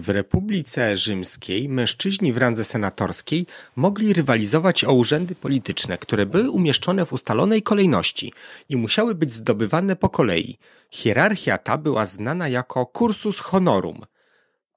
[0.00, 7.06] W Republice Rzymskiej mężczyźni w randze senatorskiej mogli rywalizować o urzędy polityczne, które były umieszczone
[7.06, 8.32] w ustalonej kolejności
[8.68, 10.58] i musiały być zdobywane po kolei.
[10.90, 14.06] Hierarchia ta była znana jako cursus honorum.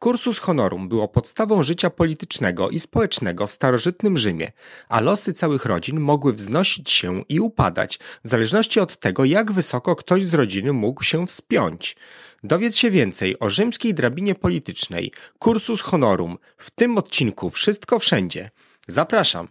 [0.01, 4.51] Cursus honorum było podstawą życia politycznego i społecznego w starożytnym Rzymie,
[4.89, 9.95] a losy całych rodzin mogły wznosić się i upadać w zależności od tego, jak wysoko
[9.95, 11.95] ktoś z rodziny mógł się wspiąć.
[12.43, 18.51] Dowiedz się więcej o rzymskiej drabinie politycznej, cursus honorum, w tym odcinku Wszystko Wszędzie.
[18.87, 19.47] Zapraszam.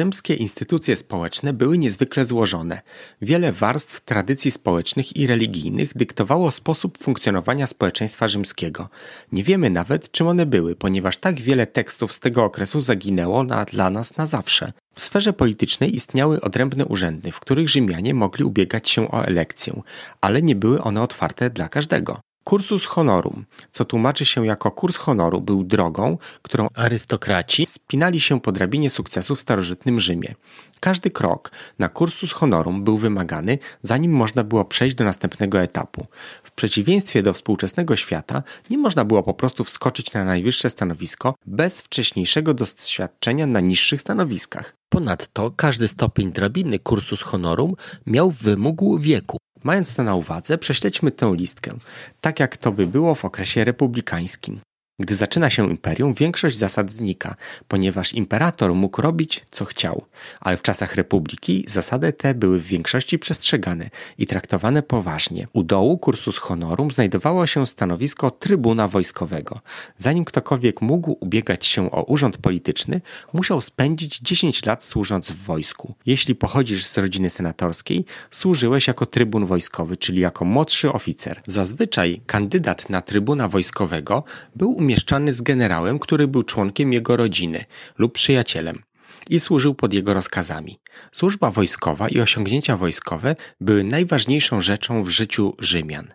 [0.00, 2.80] Rzymskie instytucje społeczne były niezwykle złożone.
[3.22, 8.88] Wiele warstw tradycji społecznych i religijnych dyktowało sposób funkcjonowania społeczeństwa rzymskiego.
[9.32, 13.64] Nie wiemy nawet, czym one były, ponieważ tak wiele tekstów z tego okresu zaginęło na,
[13.64, 14.72] dla nas na zawsze.
[14.94, 19.82] W sferze politycznej istniały odrębne urzędy, w których Rzymianie mogli ubiegać się o elekcję,
[20.20, 22.20] ale nie były one otwarte dla każdego.
[22.50, 28.52] Cursus honorum, co tłumaczy się jako kurs honoru, był drogą, którą arystokraci spinali się po
[28.52, 30.34] drabinie sukcesu w starożytnym Rzymie.
[30.80, 36.06] Każdy krok na cursus honorum był wymagany, zanim można było przejść do następnego etapu.
[36.42, 41.80] W przeciwieństwie do współczesnego świata, nie można było po prostu wskoczyć na najwyższe stanowisko bez
[41.80, 44.76] wcześniejszego doświadczenia na niższych stanowiskach.
[44.88, 47.74] Ponadto każdy stopień drabiny cursus honorum
[48.06, 49.38] miał wymóg wieku.
[49.64, 51.74] Mając to na uwadze, prześledźmy tę listkę,
[52.20, 54.60] tak jak to by było w okresie republikańskim.
[55.00, 57.34] Gdy zaczyna się imperium, większość zasad znika,
[57.68, 60.04] ponieważ imperator mógł robić, co chciał,
[60.40, 65.46] ale w czasach republiki zasady te były w większości przestrzegane i traktowane poważnie.
[65.52, 69.60] U dołu kursus honorum znajdowało się stanowisko trybuna wojskowego.
[69.98, 73.00] Zanim ktokolwiek mógł ubiegać się o urząd polityczny,
[73.32, 75.94] musiał spędzić 10 lat służąc w wojsku.
[76.06, 81.42] Jeśli pochodzisz z rodziny senatorskiej, służyłeś jako trybun wojskowy, czyli jako młodszy oficer.
[81.46, 84.24] Zazwyczaj kandydat na trybuna wojskowego
[84.56, 87.64] był umieszczany z generałem, który był członkiem jego rodziny
[87.98, 88.82] lub przyjacielem
[89.28, 90.78] i służył pod jego rozkazami.
[91.12, 96.08] Służba wojskowa i osiągnięcia wojskowe były najważniejszą rzeczą w życiu Rzymian.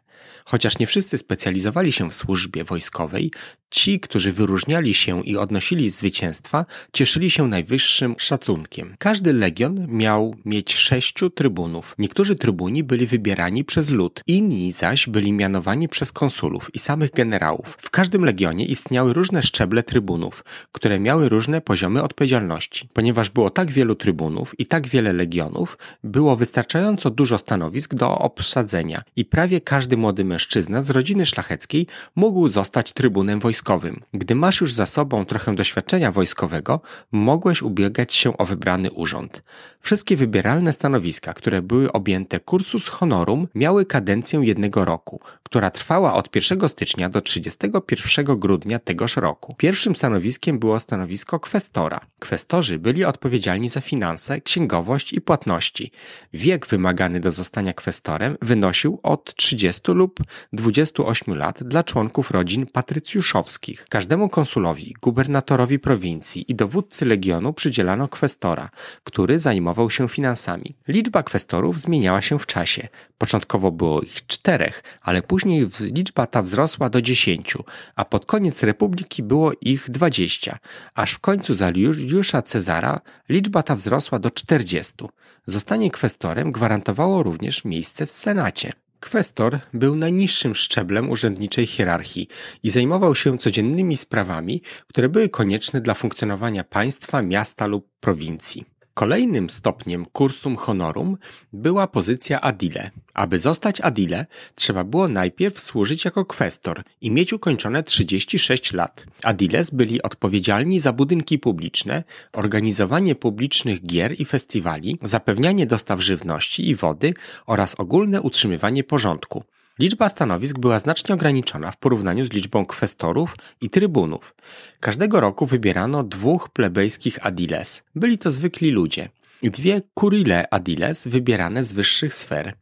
[0.46, 3.32] Chociaż nie wszyscy specjalizowali się w służbie wojskowej,
[3.70, 8.96] ci, którzy wyróżniali się i odnosili zwycięstwa, cieszyli się najwyższym szacunkiem.
[9.00, 11.96] Każdy legion miał mieć sześciu trybunów.
[11.98, 17.78] Niektórzy trybuni byli wybierani przez lud, inni zaś byli mianowani przez konsulów i samych generałów.
[17.80, 22.90] W każdym legionie istniały różne szczeble trybunów, które miały różne poziomy odpowiedzialności.
[22.94, 29.04] Ponieważ było tak wielu trybunów i tak wiele legionów, było wystarczająco dużo stanowisk do obsadzenia
[29.16, 34.02] i prawie każdy młody mężczyzna z rodziny szlacheckiej mógł zostać trybunem wojskowym.
[34.14, 39.44] Gdy masz już za sobą trochę doświadczenia wojskowego, mogłeś ubiegać się o wybrany urząd.
[39.82, 46.36] Wszystkie wybieralne stanowiska, które były objęte cursus honorum, miały kadencję jednego roku, która trwała od
[46.36, 49.56] 1 stycznia do 31 grudnia tegoż roku.
[49.58, 52.00] Pierwszym stanowiskiem było stanowisko kwestora.
[52.20, 55.92] Kwestorzy byli odpowiedzialni za finanse, księgowość i płatności.
[56.34, 60.20] Wiek wymagany do zostania kwestorem wynosił od 30 lub
[60.54, 63.86] 28 lat dla członków rodzin patrycjuszowskich.
[63.90, 68.70] Każdemu konsulowi, gubernatorowi prowincji i dowódcy legionu przydzielano kwestora,
[69.04, 70.76] który zajmował się finansami.
[70.88, 72.88] Liczba kwestorów zmieniała się w czasie.
[73.18, 77.64] Początkowo było ich czterech, ale później liczba ta wzrosła do dziesięciu,
[77.96, 80.58] a pod koniec republiki było ich dwadzieścia,
[80.96, 85.10] aż w końcu za Juliusza Cezara liczba ta wzrosła do czterdziestu.
[85.48, 88.74] Zostanie kwestorem gwarantowało również miejsce w Senacie.
[89.00, 92.28] Kwestor był najniższym szczeblem urzędniczej hierarchii
[92.64, 98.75] i zajmował się codziennymi sprawami, które były konieczne dla funkcjonowania państwa, miasta lub prowincji.
[98.96, 101.18] Kolejnym stopniem cursum honorum
[101.54, 102.92] była pozycja adile.
[103.14, 104.26] Aby zostać adile,
[104.56, 109.06] trzeba było najpierw służyć jako kwestor i mieć ukończone 36 lat.
[109.24, 116.76] Adiles byli odpowiedzialni za budynki publiczne, organizowanie publicznych gier i festiwali, zapewnianie dostaw żywności i
[116.76, 117.14] wody
[117.46, 119.44] oraz ogólne utrzymywanie porządku.
[119.80, 124.36] Liczba stanowisk była znacznie ograniczona w porównaniu z liczbą kwestorów i trybunów.
[124.80, 127.84] Każdego roku wybierano dwóch plebejskich adiles.
[127.96, 129.10] Byli to zwykli ludzie.
[129.44, 132.54] Dwie kurile adiles wybierane z wyższych sfer.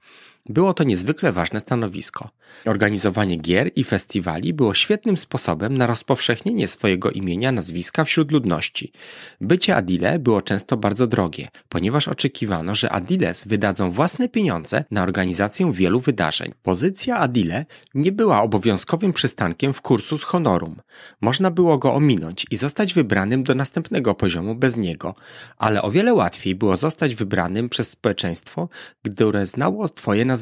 [0.50, 2.30] Było to niezwykle ważne stanowisko.
[2.66, 8.92] Organizowanie gier i festiwali było świetnym sposobem na rozpowszechnienie swojego imienia, nazwiska wśród ludności.
[9.42, 15.74] Bycie Adile było często bardzo drogie, ponieważ oczekiwano, że Adiles wydadzą własne pieniądze na organizację
[15.74, 16.54] wielu wydarzeń.
[16.64, 20.82] Pozycja Adile nie była obowiązkowym przystankiem w kursus honorum.
[21.22, 25.16] Można było go ominąć i zostać wybranym do następnego poziomu bez niego,
[25.58, 28.70] ale o wiele łatwiej było zostać wybranym przez społeczeństwo,
[29.04, 30.33] które znało Twoje nazwisko,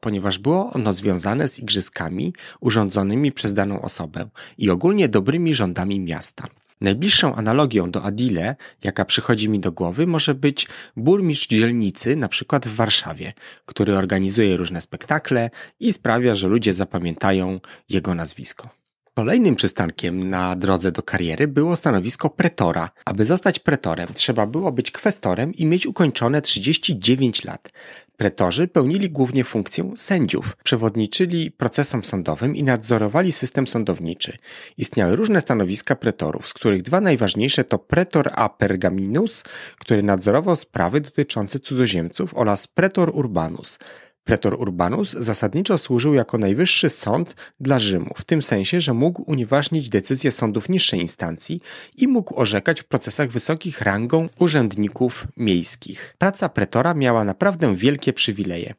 [0.00, 4.28] ponieważ było ono związane z igrzyskami urządzonymi przez daną osobę
[4.58, 6.48] i ogólnie dobrymi rządami miasta.
[6.80, 12.68] Najbliższą analogią do Adile, jaka przychodzi mi do głowy, może być burmistrz dzielnicy, na przykład
[12.68, 13.32] w Warszawie,
[13.66, 15.50] który organizuje różne spektakle
[15.80, 18.68] i sprawia, że ludzie zapamiętają jego nazwisko.
[19.18, 22.90] Kolejnym przystankiem na drodze do kariery było stanowisko pretora.
[23.04, 27.72] Aby zostać pretorem, trzeba było być kwestorem i mieć ukończone 39 lat.
[28.16, 34.38] Pretorzy pełnili głównie funkcję sędziów, przewodniczyli procesom sądowym i nadzorowali system sądowniczy.
[34.78, 39.44] Istniały różne stanowiska pretorów, z których dwa najważniejsze to pretor a pergaminus,
[39.78, 43.78] który nadzorował sprawy dotyczące cudzoziemców oraz pretor urbanus,
[44.26, 49.88] Pretor Urbanus zasadniczo służył jako najwyższy sąd dla Rzymu, w tym sensie, że mógł unieważnić
[49.88, 51.60] decyzje sądów niższej instancji
[51.96, 56.14] i mógł orzekać w procesach wysokich rangą urzędników miejskich.
[56.18, 58.74] Praca pretora miała naprawdę wielkie przywileje.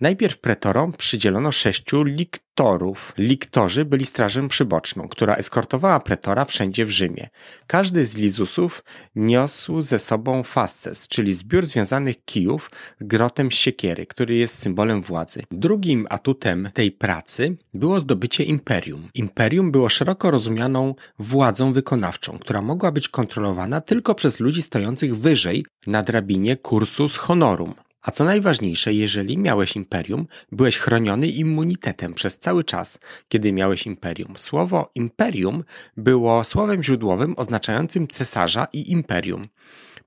[0.00, 3.12] Najpierw pretorom przydzielono sześciu liktorów.
[3.18, 7.28] Liktorzy byli strażą przyboczną, która eskortowała pretora wszędzie w Rzymie.
[7.66, 8.84] Każdy z lizusów
[9.14, 12.70] niósł ze sobą fasces, czyli zbiór związanych kijów
[13.00, 15.42] z grotem siekiery, który jest symbolem władzy.
[15.50, 19.08] Drugim atutem tej pracy było zdobycie imperium.
[19.14, 25.66] Imperium było szeroko rozumianą władzą wykonawczą, która mogła być kontrolowana tylko przez ludzi stojących wyżej
[25.86, 27.74] na drabinie cursus honorum.
[28.02, 32.98] A co najważniejsze, jeżeli miałeś imperium, byłeś chroniony immunitetem przez cały czas,
[33.28, 34.34] kiedy miałeś imperium.
[34.36, 35.64] Słowo imperium
[35.96, 39.48] było słowem źródłowym oznaczającym cesarza i imperium.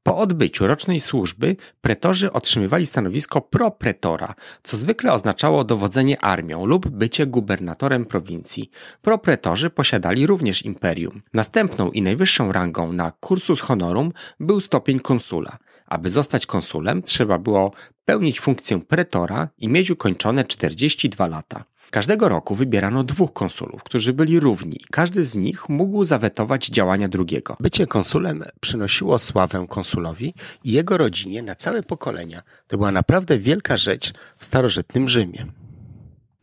[0.03, 7.25] Po odbyciu rocznej służby pretorzy otrzymywali stanowisko propretora, co zwykle oznaczało dowodzenie armią lub bycie
[7.25, 8.69] gubernatorem prowincji.
[9.01, 11.21] Propretorzy posiadali również imperium.
[11.33, 15.57] Następną i najwyższą rangą na cursus honorum był stopień konsula.
[15.85, 17.71] Aby zostać konsulem, trzeba było
[18.05, 21.63] pełnić funkcję pretora i mieć ukończone 42 lata.
[21.93, 24.79] Każdego roku wybierano dwóch konsulów, którzy byli równi.
[24.91, 27.57] Każdy z nich mógł zawetować działania drugiego.
[27.59, 30.33] Bycie konsulem przynosiło sławę konsulowi
[30.63, 32.43] i jego rodzinie na całe pokolenia.
[32.67, 35.45] To była naprawdę wielka rzecz w starożytnym Rzymie.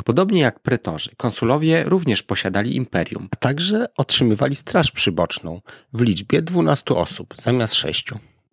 [0.04, 5.60] Podobnie jak pretorzy, konsulowie również posiadali imperium, a także otrzymywali straż przyboczną
[5.92, 8.04] w liczbie 12 osób zamiast 6.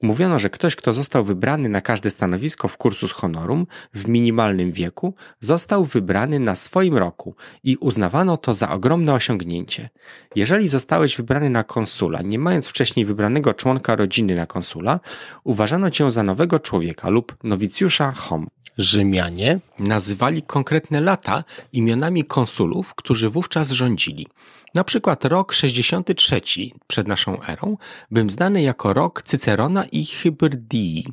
[0.01, 5.13] Mówiono, że ktoś, kto został wybrany na każde stanowisko w kursus honorum w minimalnym wieku,
[5.39, 9.89] został wybrany na swoim roku i uznawano to za ogromne osiągnięcie.
[10.35, 14.99] Jeżeli zostałeś wybrany na konsula, nie mając wcześniej wybranego członka rodziny na konsula,
[15.43, 18.47] uważano cię za nowego człowieka lub nowicjusza hom.
[18.77, 24.27] Rzymianie nazywali konkretne lata imionami konsulów, którzy wówczas rządzili.
[24.73, 26.41] Na przykład rok 63
[26.87, 27.77] przed naszą erą
[28.11, 31.07] był znany jako rok Cycerona i Hybrydii,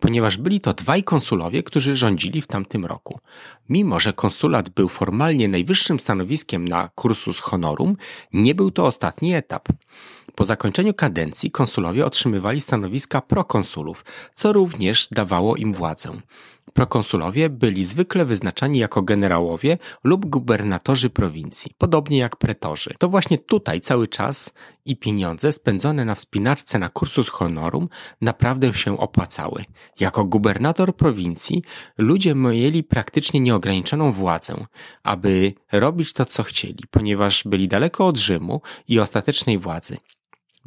[0.00, 3.20] ponieważ byli to dwaj konsulowie, którzy rządzili w tamtym roku.
[3.68, 7.96] Mimo, że konsulat był formalnie najwyższym stanowiskiem na cursus honorum,
[8.32, 9.68] nie był to ostatni etap.
[10.34, 14.04] Po zakończeniu kadencji konsulowie otrzymywali stanowiska prokonsulów,
[14.34, 16.20] co również dawało im władzę.
[16.74, 22.94] Prokonsulowie byli zwykle wyznaczani jako generałowie lub gubernatorzy prowincji, podobnie jak pretorzy.
[22.98, 24.54] To właśnie tutaj cały czas
[24.84, 27.88] i pieniądze spędzone na wspinaczce na kursus honorum
[28.20, 29.64] naprawdę się opłacały.
[30.00, 31.62] Jako gubernator prowincji
[31.98, 34.66] ludzie mieli praktycznie nieograniczoną władzę,
[35.02, 39.96] aby robić to, co chcieli, ponieważ byli daleko od Rzymu i ostatecznej władzy.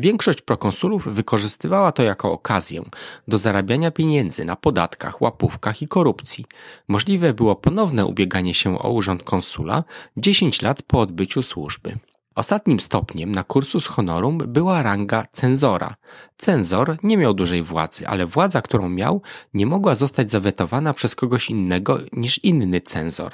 [0.01, 2.83] Większość prokonsulów wykorzystywała to jako okazję
[3.27, 6.45] do zarabiania pieniędzy na podatkach, łapówkach i korupcji.
[6.87, 9.83] Możliwe było ponowne ubieganie się o urząd konsula
[10.17, 11.97] 10 lat po odbyciu służby.
[12.35, 15.95] Ostatnim stopniem na kursus honorum była ranga cenzora.
[16.37, 19.21] Cenzor nie miał dużej władzy, ale władza, którą miał,
[19.53, 23.33] nie mogła zostać zawetowana przez kogoś innego niż inny cenzor.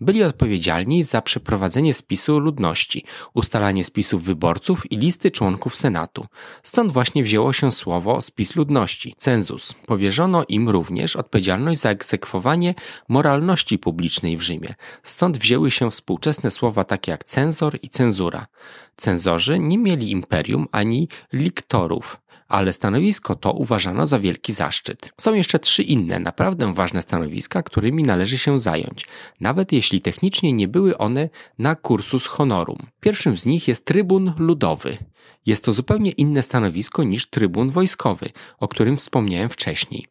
[0.00, 6.26] Byli odpowiedzialni za przeprowadzenie spisu ludności, ustalanie spisów wyborców i listy członków Senatu.
[6.62, 9.74] Stąd właśnie wzięło się słowo spis ludności, cenzus.
[9.86, 12.74] Powierzono im również odpowiedzialność za egzekwowanie
[13.08, 14.74] moralności publicznej w Rzymie.
[15.02, 18.37] Stąd wzięły się współczesne słowa takie jak cenzor i cenzura.
[18.96, 25.12] Cenzorzy nie mieli imperium ani liktorów, ale stanowisko to uważano za wielki zaszczyt.
[25.20, 29.06] Są jeszcze trzy inne, naprawdę ważne stanowiska, którymi należy się zająć,
[29.40, 31.28] nawet jeśli technicznie nie były one
[31.58, 32.78] na kursus honorum.
[33.00, 34.98] Pierwszym z nich jest trybun ludowy.
[35.46, 40.06] Jest to zupełnie inne stanowisko niż trybun wojskowy, o którym wspomniałem wcześniej.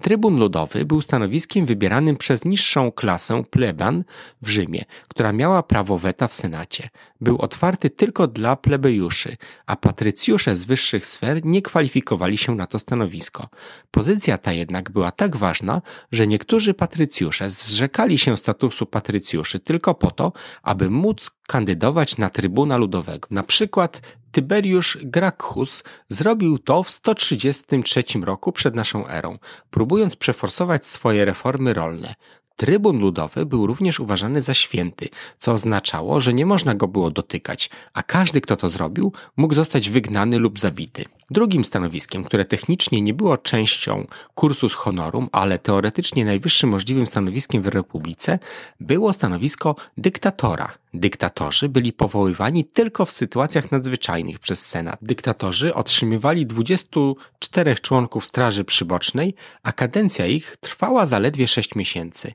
[0.00, 4.04] Trybun ludowy był stanowiskiem wybieranym przez niższą klasę pleban
[4.42, 6.90] w Rzymie, która miała prawo weta w Senacie.
[7.20, 9.36] Był otwarty tylko dla plebejuszy,
[9.66, 13.48] a patrycjusze z wyższych sfer nie kwalifikowali się na to stanowisko.
[13.90, 15.82] Pozycja ta jednak była tak ważna,
[16.12, 20.32] że niektórzy patrycjusze zrzekali się statusu patrycjuszy tylko po to,
[20.62, 23.28] aby móc kandydować na trybuna ludowego.
[23.30, 24.00] Na przykład
[24.34, 29.38] Tyberiusz Gracchus zrobił to w 133 roku przed naszą erą,
[29.70, 32.14] próbując przeforsować swoje reformy rolne.
[32.56, 37.70] Trybun ludowy był również uważany za święty, co oznaczało, że nie można go było dotykać,
[37.92, 41.04] a każdy, kto to zrobił, mógł zostać wygnany lub zabity.
[41.30, 47.68] Drugim stanowiskiem, które technicznie nie było częścią kursus honorum, ale teoretycznie najwyższym możliwym stanowiskiem w
[47.68, 48.38] republice,
[48.80, 50.74] było stanowisko dyktatora.
[50.94, 54.98] Dyktatorzy byli powoływani tylko w sytuacjach nadzwyczajnych przez Senat.
[55.02, 62.32] Dyktatorzy otrzymywali 24 członków Straży Przybocznej, a kadencja ich trwała zaledwie 6 miesięcy.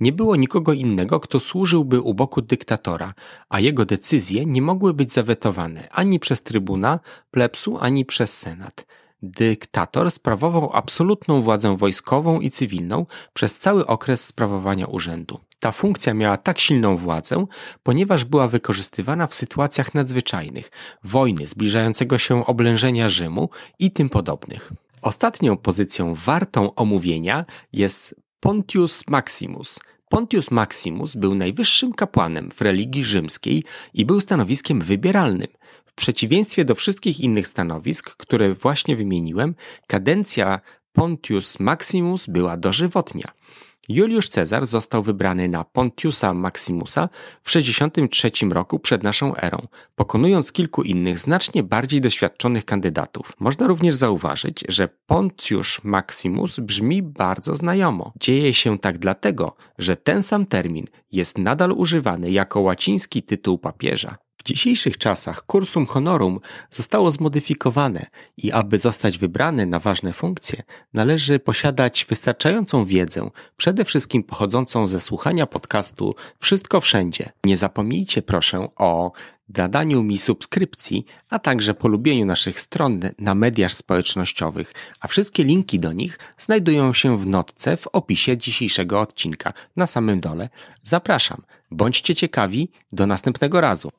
[0.00, 3.14] Nie było nikogo innego, kto służyłby u boku dyktatora,
[3.48, 7.00] a jego decyzje nie mogły być zawetowane ani przez trybuna,
[7.30, 8.86] plebsu, ani przez senat.
[9.22, 15.40] Dyktator sprawował absolutną władzę wojskową i cywilną przez cały okres sprawowania urzędu.
[15.60, 17.46] Ta funkcja miała tak silną władzę,
[17.82, 20.70] ponieważ była wykorzystywana w sytuacjach nadzwyczajnych,
[21.04, 24.72] wojny, zbliżającego się oblężenia Rzymu i tym podobnych.
[25.02, 29.80] Ostatnią pozycją wartą omówienia jest Pontius Maximus.
[30.08, 33.64] Pontius Maximus był najwyższym kapłanem w religii rzymskiej
[33.94, 35.48] i był stanowiskiem wybieralnym.
[35.84, 39.54] W przeciwieństwie do wszystkich innych stanowisk, które właśnie wymieniłem,
[39.86, 40.60] kadencja
[40.92, 43.32] Pontius Maximus była dożywotnia.
[43.88, 47.08] Juliusz Cezar został wybrany na Pontiusa Maximusa
[47.42, 49.66] w 63 roku przed naszą erą,
[49.96, 53.32] pokonując kilku innych znacznie bardziej doświadczonych kandydatów.
[53.38, 58.12] Można również zauważyć, że Pontius Maximus brzmi bardzo znajomo.
[58.20, 64.27] Dzieje się tak dlatego, że ten sam termin jest nadal używany jako łaciński tytuł papieża.
[64.48, 66.40] Dzisiejszych czasach kursum honorum
[66.70, 70.62] zostało zmodyfikowane i aby zostać wybrany na ważne funkcje,
[70.92, 77.32] należy posiadać wystarczającą wiedzę, przede wszystkim pochodzącą ze słuchania podcastu Wszystko Wszędzie.
[77.44, 79.12] Nie zapomnijcie proszę o
[79.48, 85.92] dadaniu mi subskrypcji, a także polubieniu naszych stron na mediach społecznościowych, a wszystkie linki do
[85.92, 90.48] nich znajdują się w notce w opisie dzisiejszego odcinka na samym dole.
[90.84, 93.90] Zapraszam, bądźcie ciekawi, do następnego razu.